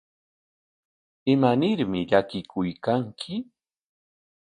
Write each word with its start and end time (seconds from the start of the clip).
¿Imanarmi 1.33 1.99
llakikuykanki? 2.09 3.33